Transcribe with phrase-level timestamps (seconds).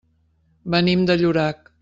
[0.77, 1.71] Venim de Llorac.